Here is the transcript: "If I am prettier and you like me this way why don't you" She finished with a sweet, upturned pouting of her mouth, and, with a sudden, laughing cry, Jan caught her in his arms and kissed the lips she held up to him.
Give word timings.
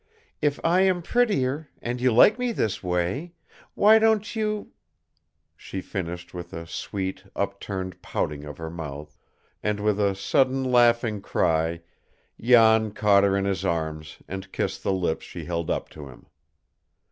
"If 0.41 0.59
I 0.65 0.79
am 0.81 1.03
prettier 1.03 1.69
and 1.79 2.01
you 2.01 2.11
like 2.11 2.39
me 2.39 2.51
this 2.51 2.81
way 2.81 3.33
why 3.75 3.99
don't 3.99 4.35
you" 4.35 4.71
She 5.55 5.79
finished 5.79 6.33
with 6.33 6.53
a 6.53 6.65
sweet, 6.65 7.25
upturned 7.35 8.01
pouting 8.01 8.43
of 8.43 8.57
her 8.57 8.71
mouth, 8.71 9.15
and, 9.61 9.79
with 9.79 9.99
a 9.99 10.15
sudden, 10.15 10.63
laughing 10.63 11.21
cry, 11.21 11.81
Jan 12.41 12.93
caught 12.93 13.23
her 13.23 13.37
in 13.37 13.45
his 13.45 13.63
arms 13.63 14.17
and 14.27 14.51
kissed 14.51 14.81
the 14.81 14.91
lips 14.91 15.23
she 15.23 15.45
held 15.45 15.69
up 15.69 15.87
to 15.89 16.07
him. 16.07 16.25